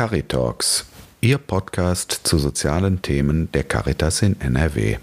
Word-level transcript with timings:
Caritalks, 0.00 0.86
Ihr 1.20 1.36
Podcast 1.36 2.20
zu 2.24 2.38
sozialen 2.38 3.02
Themen 3.02 3.52
der 3.52 3.64
Caritas 3.64 4.22
in 4.22 4.40
NRW. 4.40 4.96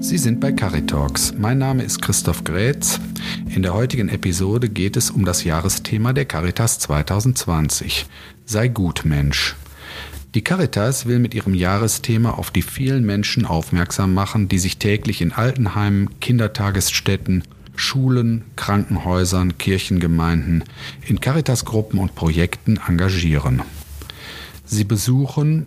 Sie 0.00 0.18
sind 0.18 0.40
bei 0.40 0.50
Caritalks. 0.50 1.32
Mein 1.38 1.58
Name 1.58 1.84
ist 1.84 2.02
Christoph 2.02 2.42
Grätz. 2.42 2.98
In 3.48 3.62
der 3.62 3.72
heutigen 3.72 4.08
Episode 4.08 4.68
geht 4.68 4.96
es 4.96 5.12
um 5.12 5.24
das 5.24 5.44
Jahresthema 5.44 6.12
der 6.12 6.24
Caritas 6.24 6.80
2020. 6.80 8.06
Sei 8.46 8.66
gut, 8.66 9.04
Mensch. 9.04 9.54
Die 10.34 10.42
Caritas 10.42 11.06
will 11.06 11.20
mit 11.20 11.32
ihrem 11.32 11.54
Jahresthema 11.54 12.30
auf 12.30 12.50
die 12.50 12.62
vielen 12.62 13.06
Menschen 13.06 13.46
aufmerksam 13.46 14.14
machen, 14.14 14.48
die 14.48 14.58
sich 14.58 14.78
täglich 14.78 15.20
in 15.20 15.30
Altenheimen, 15.30 16.18
Kindertagesstätten, 16.18 17.44
Schulen, 17.76 18.42
Krankenhäusern, 18.56 19.58
Kirchengemeinden, 19.58 20.64
in 21.06 21.20
Caritasgruppen 21.20 22.00
und 22.00 22.16
Projekten 22.16 22.80
engagieren. 22.84 23.62
Sie 24.64 24.82
besuchen, 24.82 25.66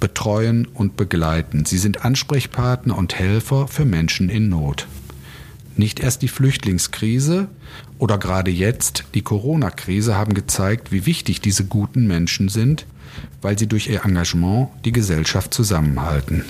betreuen 0.00 0.66
und 0.66 0.96
begleiten. 0.96 1.64
Sie 1.64 1.78
sind 1.78 2.04
Ansprechpartner 2.04 2.98
und 2.98 3.16
Helfer 3.16 3.68
für 3.68 3.84
Menschen 3.84 4.28
in 4.28 4.48
Not. 4.48 4.88
Nicht 5.76 6.00
erst 6.00 6.22
die 6.22 6.28
Flüchtlingskrise 6.28 7.46
oder 7.98 8.18
gerade 8.18 8.50
jetzt 8.50 9.04
die 9.14 9.22
Corona-Krise 9.22 10.16
haben 10.16 10.34
gezeigt, 10.34 10.90
wie 10.90 11.06
wichtig 11.06 11.40
diese 11.40 11.64
guten 11.64 12.08
Menschen 12.08 12.48
sind– 12.48 12.86
weil 13.42 13.58
sie 13.58 13.66
durch 13.66 13.88
ihr 13.88 14.04
Engagement 14.04 14.68
die 14.84 14.92
Gesellschaft 14.92 15.54
zusammenhalten. 15.54 16.44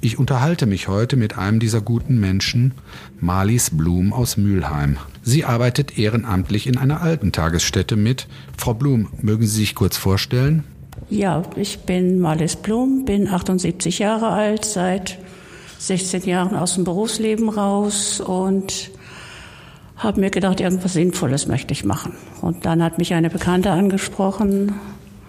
Ich 0.00 0.18
unterhalte 0.18 0.66
mich 0.66 0.88
heute 0.88 1.16
mit 1.16 1.38
einem 1.38 1.60
dieser 1.60 1.80
guten 1.80 2.20
Menschen, 2.20 2.74
Marlies 3.20 3.70
Blum 3.70 4.12
aus 4.12 4.36
Mülheim. 4.36 4.98
Sie 5.22 5.46
arbeitet 5.46 5.98
ehrenamtlich 5.98 6.66
in 6.66 6.76
einer 6.76 7.00
alten 7.00 7.32
Tagesstätte 7.32 7.96
mit. 7.96 8.28
Frau 8.58 8.74
Blum, 8.74 9.08
mögen 9.22 9.46
Sie 9.46 9.56
sich 9.56 9.74
kurz 9.74 9.96
vorstellen? 9.96 10.64
Ja, 11.08 11.42
ich 11.56 11.80
bin 11.80 12.20
Marlies 12.20 12.56
Blum, 12.56 13.06
bin 13.06 13.28
78 13.28 13.98
Jahre 13.98 14.28
alt, 14.28 14.66
seit 14.66 15.18
16 15.78 16.24
Jahren 16.24 16.54
aus 16.54 16.74
dem 16.74 16.84
Berufsleben 16.84 17.48
raus 17.48 18.20
und 18.20 18.90
habe 19.96 20.20
mir 20.20 20.30
gedacht, 20.30 20.60
irgendwas 20.60 20.92
Sinnvolles 20.92 21.46
möchte 21.46 21.72
ich 21.72 21.84
machen. 21.84 22.12
Und 22.42 22.66
dann 22.66 22.82
hat 22.82 22.98
mich 22.98 23.14
eine 23.14 23.30
Bekannte 23.30 23.70
angesprochen, 23.70 24.74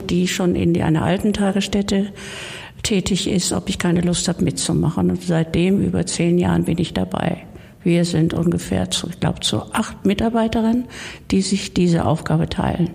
die 0.05 0.27
schon 0.27 0.55
in 0.55 0.81
einer 0.81 1.03
alten 1.03 1.33
Tagesstätte 1.33 2.07
tätig 2.83 3.29
ist, 3.29 3.51
ob 3.51 3.69
ich 3.69 3.79
keine 3.79 4.01
Lust 4.01 4.27
habe 4.27 4.43
mitzumachen. 4.43 5.09
Und 5.09 5.23
seitdem, 5.23 5.81
über 5.81 6.05
zehn 6.05 6.37
Jahren, 6.37 6.65
bin 6.65 6.77
ich 6.77 6.93
dabei. 6.93 7.45
Wir 7.83 8.05
sind 8.05 8.33
ungefähr, 8.33 8.89
zu, 8.89 9.09
ich 9.09 9.19
glaube, 9.19 9.41
zu 9.41 9.61
acht 9.73 10.05
Mitarbeiterinnen, 10.05 10.85
die 11.31 11.41
sich 11.41 11.73
diese 11.73 12.05
Aufgabe 12.05 12.49
teilen. 12.49 12.89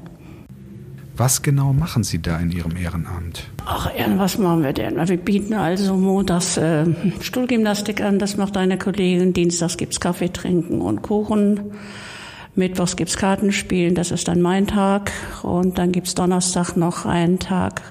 Was 1.17 1.43
genau 1.43 1.75
machen 1.75 2.03
Sie 2.03 2.23
da 2.23 2.39
in 2.39 2.51
Ihrem 2.51 2.77
Ehrenamt? 2.77 3.45
Ach, 3.67 3.91
was 4.17 4.39
machen 4.39 4.63
wir 4.63 4.73
denn? 4.73 4.97
Wir 4.97 5.17
bieten 5.19 5.53
also 5.53 5.95
montags 5.95 6.57
äh, 6.57 6.87
Stuhlgymnastik 7.21 8.01
an, 8.01 8.19
das 8.19 8.39
macht 8.39 8.57
eine 8.57 8.79
Kollegin. 8.79 9.35
Dienstags 9.35 9.77
gibt's 9.77 10.01
Kaffee 10.01 10.33
trinken 10.33 10.81
und 10.81 11.03
Kuchen. 11.03 11.73
Mittwochs 12.55 12.97
gibt's 12.97 13.17
Kartenspielen, 13.17 13.95
das 13.95 14.11
ist 14.11 14.29
dann 14.29 14.41
mein 14.41 14.67
Tag. 14.67 15.13
Und 15.43 15.79
dann 15.79 15.93
gibt's 15.93 16.15
Donnerstag 16.15 16.77
noch 16.77 17.07
einen 17.07 17.39
Tag. 17.39 17.83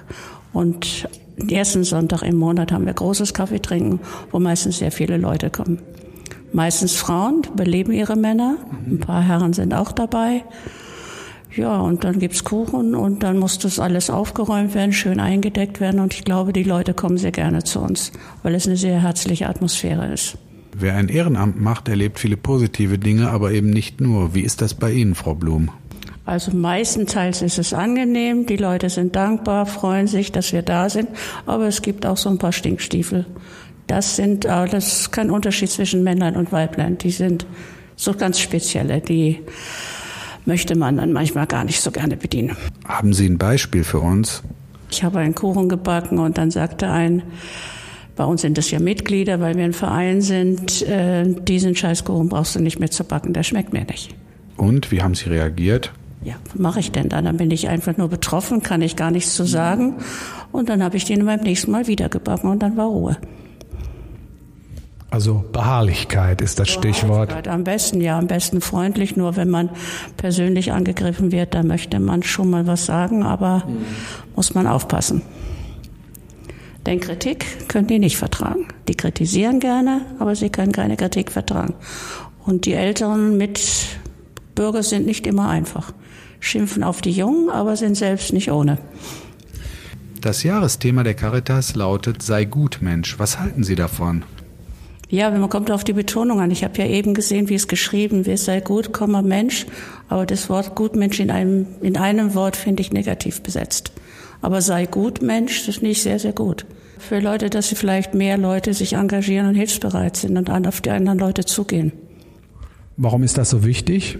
Und 0.52 1.08
den 1.36 1.48
ersten 1.48 1.84
Sonntag 1.84 2.22
im 2.22 2.36
Monat 2.36 2.72
haben 2.72 2.86
wir 2.86 2.92
großes 2.92 3.34
Kaffee 3.34 3.60
trinken, 3.60 4.00
wo 4.30 4.38
meistens 4.38 4.78
sehr 4.78 4.92
viele 4.92 5.16
Leute 5.16 5.50
kommen. 5.50 5.80
Meistens 6.52 6.96
Frauen, 6.96 7.42
beleben 7.54 7.92
ihre 7.92 8.16
Männer. 8.16 8.56
Ein 8.86 8.98
paar 8.98 9.22
Herren 9.22 9.52
sind 9.52 9.72
auch 9.72 9.92
dabei. 9.92 10.44
Ja, 11.54 11.80
und 11.80 12.04
dann 12.04 12.18
gibt's 12.18 12.44
Kuchen 12.44 12.94
und 12.94 13.22
dann 13.22 13.38
muss 13.38 13.58
das 13.58 13.80
alles 13.80 14.08
aufgeräumt 14.08 14.74
werden, 14.74 14.92
schön 14.92 15.18
eingedeckt 15.18 15.80
werden. 15.80 16.00
Und 16.00 16.14
ich 16.14 16.24
glaube, 16.24 16.52
die 16.52 16.62
Leute 16.62 16.94
kommen 16.94 17.18
sehr 17.18 17.32
gerne 17.32 17.64
zu 17.64 17.80
uns, 17.80 18.12
weil 18.42 18.54
es 18.54 18.66
eine 18.66 18.76
sehr 18.76 19.02
herzliche 19.02 19.48
Atmosphäre 19.48 20.12
ist. 20.12 20.36
Wer 20.72 20.94
ein 20.94 21.08
Ehrenamt 21.08 21.60
macht, 21.60 21.88
erlebt 21.88 22.18
viele 22.18 22.36
positive 22.36 22.98
Dinge, 22.98 23.30
aber 23.30 23.52
eben 23.52 23.70
nicht 23.70 24.00
nur. 24.00 24.34
Wie 24.34 24.42
ist 24.42 24.62
das 24.62 24.74
bei 24.74 24.92
Ihnen, 24.92 25.14
Frau 25.14 25.34
Blum? 25.34 25.70
Also 26.26 26.52
meistenteils 26.52 27.42
ist 27.42 27.58
es 27.58 27.74
angenehm, 27.74 28.46
die 28.46 28.56
Leute 28.56 28.88
sind 28.88 29.16
dankbar, 29.16 29.66
freuen 29.66 30.06
sich, 30.06 30.30
dass 30.30 30.52
wir 30.52 30.62
da 30.62 30.88
sind, 30.88 31.08
aber 31.44 31.66
es 31.66 31.82
gibt 31.82 32.06
auch 32.06 32.16
so 32.16 32.28
ein 32.28 32.38
paar 32.38 32.52
Stinkstiefel. 32.52 33.26
Das 33.88 34.14
sind, 34.14 34.44
äh, 34.44 34.68
das 34.68 35.00
ist 35.00 35.12
kein 35.12 35.30
Unterschied 35.30 35.70
zwischen 35.70 36.04
Männlein 36.04 36.36
und 36.36 36.52
Weiblein. 36.52 36.98
Die 36.98 37.10
sind 37.10 37.46
so 37.96 38.14
ganz 38.14 38.38
spezielle, 38.38 39.00
die 39.00 39.40
möchte 40.44 40.76
man 40.76 40.98
dann 40.98 41.12
manchmal 41.12 41.46
gar 41.46 41.64
nicht 41.64 41.80
so 41.80 41.90
gerne 41.90 42.16
bedienen. 42.16 42.56
Haben 42.86 43.12
Sie 43.12 43.26
ein 43.26 43.38
Beispiel 43.38 43.82
für 43.82 43.98
uns? 43.98 44.42
Ich 44.90 45.02
habe 45.02 45.18
einen 45.18 45.34
Kuchen 45.34 45.68
gebacken 45.68 46.18
und 46.18 46.38
dann 46.38 46.50
sagte 46.50 46.88
ein 46.88 47.22
bei 48.20 48.26
uns 48.26 48.42
sind 48.42 48.58
es 48.58 48.70
ja 48.70 48.80
Mitglieder, 48.80 49.40
weil 49.40 49.56
wir 49.56 49.64
ein 49.64 49.72
Verein 49.72 50.20
sind. 50.20 50.82
Äh, 50.82 51.24
diesen 51.26 51.74
Scheißkuchen 51.74 52.28
brauchst 52.28 52.54
du 52.54 52.60
nicht 52.60 52.78
mehr 52.78 52.90
zu 52.90 53.02
backen, 53.02 53.32
der 53.32 53.44
schmeckt 53.44 53.72
mir 53.72 53.86
nicht. 53.86 54.14
Und 54.58 54.92
wie 54.92 55.00
haben 55.00 55.14
Sie 55.14 55.30
reagiert? 55.30 55.90
Ja, 56.22 56.34
was 56.44 56.60
mache 56.60 56.80
ich 56.80 56.92
denn 56.92 57.08
dann? 57.08 57.24
Dann 57.24 57.38
bin 57.38 57.50
ich 57.50 57.70
einfach 57.70 57.96
nur 57.96 58.08
betroffen, 58.08 58.62
kann 58.62 58.82
ich 58.82 58.96
gar 58.96 59.10
nichts 59.10 59.34
zu 59.34 59.44
sagen. 59.44 59.94
Und 60.52 60.68
dann 60.68 60.82
habe 60.82 60.98
ich 60.98 61.06
den 61.06 61.24
beim 61.24 61.40
nächsten 61.40 61.70
Mal 61.70 61.86
wieder 61.86 62.10
gebacken 62.10 62.50
und 62.50 62.62
dann 62.62 62.76
war 62.76 62.88
Ruhe. 62.88 63.16
Also 65.08 65.42
Beharrlichkeit 65.50 66.42
ist 66.42 66.60
das 66.60 66.68
Stichwort. 66.68 67.48
Am 67.48 67.64
besten, 67.64 68.02
ja, 68.02 68.18
am 68.18 68.26
besten 68.26 68.60
freundlich. 68.60 69.16
Nur 69.16 69.36
wenn 69.36 69.48
man 69.48 69.70
persönlich 70.18 70.72
angegriffen 70.72 71.32
wird, 71.32 71.54
dann 71.54 71.66
möchte 71.66 71.98
man 72.00 72.22
schon 72.22 72.50
mal 72.50 72.66
was 72.66 72.84
sagen, 72.84 73.22
aber 73.22 73.64
mhm. 73.66 73.78
muss 74.36 74.52
man 74.52 74.66
aufpassen. 74.66 75.22
Denn 76.86 77.00
Kritik 77.00 77.68
können 77.68 77.86
die 77.86 77.98
nicht 77.98 78.16
vertragen. 78.16 78.68
Die 78.88 78.94
kritisieren 78.94 79.60
gerne, 79.60 80.02
aber 80.18 80.34
sie 80.34 80.50
können 80.50 80.72
keine 80.72 80.96
Kritik 80.96 81.30
vertragen. 81.30 81.74
Und 82.46 82.64
die 82.66 82.72
älteren 82.72 83.36
Mitbürger 83.36 84.82
sind 84.82 85.06
nicht 85.06 85.26
immer 85.26 85.48
einfach. 85.48 85.92
Schimpfen 86.40 86.82
auf 86.82 87.02
die 87.02 87.12
Jungen, 87.12 87.50
aber 87.50 87.76
sind 87.76 87.96
selbst 87.96 88.32
nicht 88.32 88.50
ohne. 88.50 88.78
Das 90.20 90.42
Jahresthema 90.42 91.02
der 91.02 91.14
Caritas 91.14 91.74
lautet 91.74 92.22
Sei 92.22 92.44
gut, 92.44 92.78
Mensch. 92.80 93.18
Was 93.18 93.38
halten 93.38 93.62
Sie 93.62 93.74
davon? 93.74 94.24
Ja, 95.08 95.30
man 95.30 95.48
kommt 95.50 95.70
auf 95.70 95.82
die 95.82 95.92
Betonung 95.92 96.40
an. 96.40 96.50
Ich 96.50 96.62
habe 96.62 96.78
ja 96.78 96.86
eben 96.86 97.14
gesehen, 97.14 97.48
wie 97.48 97.54
es 97.54 97.68
geschrieben 97.68 98.26
wird, 98.26 98.38
sei 98.38 98.60
gut, 98.60 98.90
Mensch. 99.24 99.66
Aber 100.08 100.24
das 100.24 100.48
Wort 100.48 100.76
Gutmensch 100.76 101.18
in 101.18 101.30
einem, 101.30 101.66
in 101.80 101.96
einem 101.96 102.34
Wort 102.34 102.54
finde 102.54 102.82
ich 102.82 102.92
negativ 102.92 103.42
besetzt. 103.42 103.92
Aber 104.40 104.62
sei 104.62 104.86
gut 104.86 105.22
Mensch, 105.22 105.66
das 105.66 105.76
ist 105.76 105.82
nicht 105.82 106.02
sehr, 106.02 106.18
sehr 106.18 106.32
gut. 106.32 106.66
Für 106.98 107.18
Leute, 107.18 107.50
dass 107.50 107.68
sie 107.68 107.74
vielleicht 107.76 108.14
mehr 108.14 108.36
Leute 108.36 108.74
sich 108.74 108.94
engagieren 108.94 109.48
und 109.48 109.54
hilfsbereit 109.54 110.16
sind 110.16 110.36
und 110.36 110.66
auf 110.66 110.80
die 110.80 110.90
anderen 110.90 111.18
Leute 111.18 111.44
zugehen. 111.44 111.92
Warum 112.96 113.22
ist 113.22 113.38
das 113.38 113.50
so 113.50 113.64
wichtig? 113.64 114.18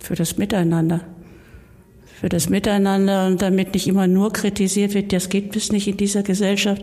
Für 0.00 0.16
das 0.16 0.36
Miteinander. 0.36 1.02
Für 2.20 2.28
das 2.30 2.48
Miteinander 2.48 3.26
und 3.26 3.42
damit 3.42 3.74
nicht 3.74 3.86
immer 3.86 4.06
nur 4.06 4.32
kritisiert 4.32 4.94
wird, 4.94 5.12
das 5.12 5.28
geht 5.28 5.52
bis 5.52 5.70
nicht 5.70 5.86
in 5.86 5.98
dieser 5.98 6.22
Gesellschaft. 6.22 6.82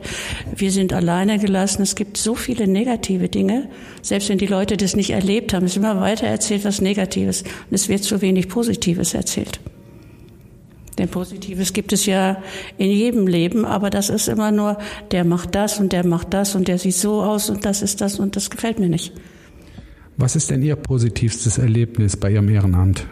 Wir 0.56 0.72
sind 0.72 0.94
alleine 0.94 1.40
gelassen. 1.40 1.82
Es 1.82 1.96
gibt 1.96 2.18
so 2.18 2.36
viele 2.36 2.68
negative 2.68 3.30
Dinge. 3.30 3.68
Selbst 4.04 4.30
wenn 4.30 4.38
die 4.38 4.46
Leute 4.46 4.78
das 4.78 4.96
nicht 4.96 5.10
erlebt 5.10 5.54
haben, 5.54 5.66
es 5.66 5.72
ist 5.72 5.78
immer 5.78 6.00
weiter 6.00 6.28
erzählt 6.28 6.64
was 6.66 6.82
Negatives 6.82 7.42
und 7.42 7.74
es 7.74 7.90
wird 7.90 8.04
zu 8.04 8.22
wenig 8.22 8.48
Positives 8.48 9.16
erzählt. 9.16 9.60
Denn 10.98 11.10
Positives 11.10 11.74
gibt 11.74 11.92
es 11.94 12.06
ja 12.06 12.38
in 12.78 12.90
jedem 12.90 13.28
Leben, 13.28 13.66
aber 13.66 13.90
das 13.90 14.10
ist 14.10 14.28
immer 14.28 14.52
nur, 14.52 14.78
der 15.12 15.24
macht 15.24 15.56
das 15.56 15.80
und 15.80 15.92
der 15.92 16.06
macht 16.06 16.34
das 16.34 16.56
und 16.56 16.68
der 16.68 16.78
sieht 16.78 16.96
so 16.96 17.22
aus 17.22 17.50
und 17.50 17.66
das 17.66 17.82
ist 17.82 18.02
das 18.02 18.20
und 18.20 18.36
das 18.36 18.50
gefällt 18.50 18.80
mir 18.80 18.90
nicht. 18.90 19.14
Was 20.18 20.36
ist 20.36 20.52
denn 20.52 20.62
Ihr 20.62 20.76
positivstes 20.76 21.58
Erlebnis 21.58 22.16
bei 22.16 22.32
Ihrem 22.32 22.50
Ehrenamt? 22.50 23.08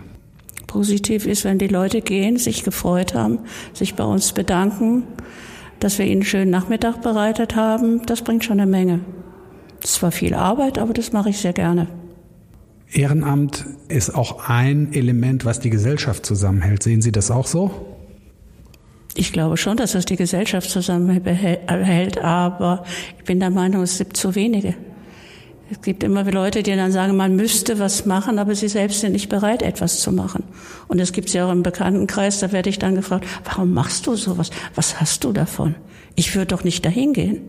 Positiv 0.68 1.26
ist, 1.26 1.44
wenn 1.44 1.58
die 1.58 1.68
Leute 1.68 2.02
gehen, 2.02 2.38
sich 2.38 2.64
gefreut 2.64 3.14
haben, 3.16 3.40
sich 3.74 3.96
bei 3.96 4.04
uns 4.04 4.32
bedanken, 4.32 5.04
dass 5.80 5.98
wir 5.98 6.06
ihnen 6.06 6.22
einen 6.22 6.24
schönen 6.24 6.52
Nachmittag 6.52 7.02
bereitet 7.02 7.56
haben. 7.56 8.06
Das 8.06 8.22
bringt 8.22 8.46
schon 8.46 8.60
eine 8.60 8.70
Menge. 8.70 9.02
Das 9.82 9.94
zwar 9.94 10.12
viel 10.12 10.34
Arbeit, 10.34 10.78
aber 10.78 10.94
das 10.94 11.12
mache 11.12 11.30
ich 11.30 11.40
sehr 11.40 11.54
gerne. 11.54 11.88
Ehrenamt 12.92 13.66
ist 13.88 14.14
auch 14.14 14.50
ein 14.50 14.94
Element, 14.94 15.46
was 15.46 15.60
die 15.60 15.70
Gesellschaft 15.70 16.26
zusammenhält. 16.26 16.84
Sehen 16.84 17.02
Sie 17.02 17.12
das 17.12 17.32
auch 17.32 17.48
so? 17.48 17.72
Ich 19.16 19.34
glaube 19.34 19.58
schon, 19.58 19.78
dass 19.78 19.92
das 19.94 20.06
die 20.06 20.16
Gesellschaft 20.16 20.70
zusammenhält, 20.70 22.18
aber 22.18 22.86
ich 23.18 23.26
bin 23.26 23.40
der 23.40 23.50
Meinung, 23.50 23.82
es 23.82 23.98
gibt 23.98 24.16
zu 24.16 24.36
wenige. 24.36 24.76
Es 25.70 25.82
gibt 25.82 26.04
immer 26.04 26.30
Leute, 26.30 26.64
die 26.64 26.76
dann 26.76 26.92
sagen, 26.92 27.16
man 27.16 27.36
müsste 27.36 27.80
was 27.80 28.06
machen, 28.06 28.40
aber 28.40 28.56
sie 28.56 28.68
selbst 28.68 29.00
sind 29.00 29.14
nicht 29.14 29.30
bereit, 29.30 29.62
etwas 29.62 30.02
zu 30.02 30.12
machen. 30.12 30.44
Und 30.90 31.00
es 31.00 31.14
gibt 31.14 31.32
ja 31.32 31.48
auch 31.48 31.52
im 31.52 31.64
Bekanntenkreis, 31.64 32.40
da 32.40 32.52
werde 32.52 32.70
ich 32.70 32.78
dann 32.78 32.96
gefragt, 32.96 33.26
warum 33.46 33.74
machst 33.74 34.06
du 34.08 34.16
sowas? 34.16 34.50
Was 34.76 35.00
hast 35.00 35.24
du 35.24 35.32
davon? 35.32 35.76
Ich 36.16 36.36
würde 36.36 36.48
doch 36.48 36.66
nicht 36.66 36.86
dahin 36.86 37.14
gehen. 37.14 37.42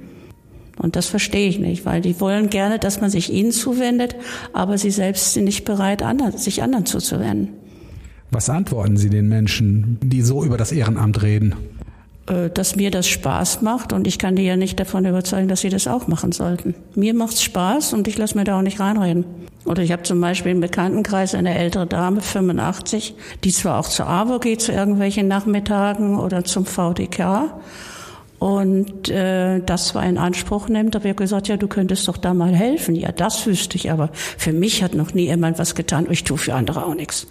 Und 0.83 0.97
das 0.97 1.07
verstehe 1.07 1.49
ich 1.49 1.59
nicht, 1.59 1.87
weil 1.87 2.01
die 2.01 2.21
wollen 2.21 2.51
gerne, 2.51 2.79
dass 2.79 3.01
man 3.01 3.09
sich 3.09 3.33
ihnen 3.33 3.53
zuwendet, 3.53 4.17
aber 4.53 4.77
sie 4.77 4.91
selbst 4.91 5.33
sind 5.33 5.45
nicht 5.45 5.65
bereit, 5.65 6.03
sich 6.37 6.63
anderen 6.63 6.87
zuzuwenden. 6.87 7.51
Was 8.31 8.51
antworten 8.51 8.97
Sie 8.97 9.11
den 9.11 9.29
Menschen, 9.29 9.99
die 10.03 10.23
so 10.23 10.43
über 10.43 10.57
das 10.57 10.73
Ehrenamt 10.73 11.23
reden? 11.23 11.55
Äh, 12.27 12.51
dass 12.51 12.77
mir 12.77 12.91
das 12.91 13.09
Spaß 13.09 13.63
macht 13.63 13.93
und 13.93 14.07
ich 14.07 14.19
kann 14.19 14.37
die 14.37 14.45
ja 14.45 14.57
nicht 14.57 14.79
davon 14.79 15.05
überzeugen, 15.05 15.49
dass 15.49 15.61
sie 15.61 15.71
das 15.71 15.89
auch 15.89 16.07
machen 16.07 16.31
sollten. 16.31 16.75
Mir 16.95 17.15
macht's 17.15 17.43
Spaß 17.43 17.95
und 17.95 18.07
ich 18.07 18.17
lasse 18.17 18.39
mir 18.39 18.45
da 18.45 18.59
auch 18.59 18.63
nicht 18.63 18.79
reinreden. 18.79 19.25
Oder 19.65 19.83
ich 19.83 19.91
habe 19.93 20.05
zum 20.05 20.21
Beispiel 20.21 20.53
im 20.53 20.61
Bekanntenkreis 20.61 21.35
eine 21.35 21.57
ältere 21.57 21.87
Dame, 21.87 22.21
85, 22.21 23.15
die 23.45 23.53
zwar 23.53 23.79
auch 23.79 23.89
zur 23.89 24.09
AWO 24.09 24.39
geht, 24.39 24.61
zu 24.61 24.73
irgendwelchen 24.73 25.29
Nachmittagen 25.29 26.19
oder 26.19 26.45
zum 26.45 26.65
VDK 26.65 27.55
und 28.43 29.09
äh, 29.09 29.61
das 29.61 29.87
zwar 29.87 30.05
in 30.05 30.19
Anspruch 30.19 30.69
nimmt, 30.69 30.97
aber 30.97 31.05
ich 31.05 31.11
habe 31.11 31.23
gesagt, 31.23 31.47
ja, 31.47 31.57
du 31.57 31.69
könntest 31.69 32.09
doch 32.09 32.17
da 32.17 32.35
mal 32.35 32.53
helfen. 32.53 32.97
Ja, 32.97 33.13
das 33.13 33.47
wüsste 33.47 33.77
ich, 33.77 33.93
aber 33.93 34.11
für 34.13 34.53
mich 34.53 34.83
hat 34.83 34.97
noch 34.97 35.15
nie 35.15 35.27
jemand 35.27 35.61
was 35.61 35.77
getan. 35.77 36.09
Ich 36.11 36.25
tue 36.25 36.37
für 36.37 36.55
andere 36.55 36.85
auch 36.85 36.97
nichts. 36.97 37.29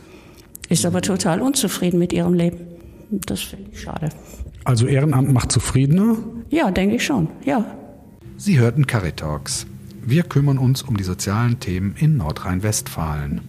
Ist 0.70 0.86
aber 0.86 1.02
total 1.02 1.42
unzufrieden 1.42 2.00
mit 2.00 2.14
ihrem 2.14 2.34
Leben. 2.34 2.60
Das 3.10 3.42
finde 3.42 3.72
ich 3.74 3.82
schade. 3.82 4.08
Also 4.64 4.88
Ehrenamt 4.88 5.34
macht 5.34 5.52
zufriedener? 5.52 6.16
Ja, 6.50 6.72
denke 6.72 6.96
ich 6.96 7.06
schon, 7.06 7.28
ja. 7.44 7.66
Sie 8.38 8.58
hörten 8.58 8.88
Caritalks. 8.88 9.66
Wir 10.02 10.24
kümmern 10.24 10.58
uns 10.58 10.82
um 10.82 10.96
die 10.96 11.04
sozialen 11.04 11.60
Themen 11.60 11.94
in 12.00 12.16
Nordrhein-Westfalen. 12.16 13.42